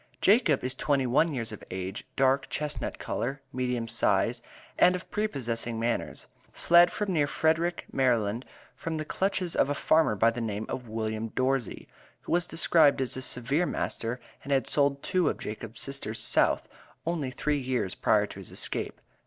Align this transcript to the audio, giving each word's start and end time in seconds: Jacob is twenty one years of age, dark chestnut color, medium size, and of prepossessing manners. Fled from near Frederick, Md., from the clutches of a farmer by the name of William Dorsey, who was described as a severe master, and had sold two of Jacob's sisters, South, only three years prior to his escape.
Jacob 0.19 0.63
is 0.63 0.73
twenty 0.73 1.05
one 1.05 1.31
years 1.31 1.51
of 1.51 1.63
age, 1.69 2.07
dark 2.15 2.49
chestnut 2.49 2.97
color, 2.97 3.39
medium 3.53 3.87
size, 3.87 4.41
and 4.79 4.95
of 4.95 5.11
prepossessing 5.11 5.79
manners. 5.79 6.25
Fled 6.51 6.91
from 6.91 7.13
near 7.13 7.27
Frederick, 7.27 7.85
Md., 7.93 8.43
from 8.75 8.97
the 8.97 9.05
clutches 9.05 9.55
of 9.55 9.69
a 9.69 9.75
farmer 9.75 10.15
by 10.15 10.31
the 10.31 10.41
name 10.41 10.65
of 10.69 10.89
William 10.89 11.27
Dorsey, 11.27 11.87
who 12.21 12.31
was 12.31 12.47
described 12.47 12.99
as 12.99 13.15
a 13.15 13.21
severe 13.21 13.67
master, 13.67 14.19
and 14.43 14.51
had 14.51 14.65
sold 14.65 15.03
two 15.03 15.29
of 15.29 15.37
Jacob's 15.37 15.81
sisters, 15.81 16.19
South, 16.19 16.67
only 17.05 17.29
three 17.29 17.59
years 17.59 17.93
prior 17.93 18.25
to 18.25 18.39
his 18.39 18.49
escape. 18.49 18.99